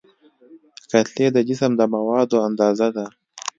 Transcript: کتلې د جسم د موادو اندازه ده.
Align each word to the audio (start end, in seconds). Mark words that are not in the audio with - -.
کتلې 0.91 1.25
د 1.35 1.37
جسم 1.47 1.71
د 1.79 1.81
موادو 1.93 2.37
اندازه 2.47 2.87
ده. 2.95 3.05